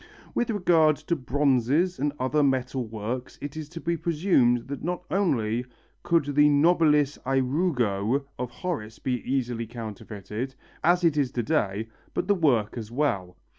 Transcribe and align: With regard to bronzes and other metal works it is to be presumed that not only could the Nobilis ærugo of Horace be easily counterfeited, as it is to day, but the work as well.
With 0.33 0.49
regard 0.49 0.95
to 0.95 1.15
bronzes 1.15 1.99
and 1.99 2.11
other 2.19 2.41
metal 2.41 2.87
works 2.87 3.37
it 3.39 3.55
is 3.55 3.69
to 3.69 3.79
be 3.79 3.95
presumed 3.97 4.67
that 4.67 4.83
not 4.83 5.03
only 5.11 5.63
could 6.01 6.33
the 6.33 6.49
Nobilis 6.49 7.19
ærugo 7.19 8.25
of 8.39 8.49
Horace 8.49 8.97
be 8.97 9.21
easily 9.31 9.67
counterfeited, 9.67 10.55
as 10.83 11.03
it 11.03 11.17
is 11.17 11.31
to 11.33 11.43
day, 11.43 11.87
but 12.15 12.27
the 12.27 12.33
work 12.33 12.79
as 12.79 12.91
well. 12.91 13.37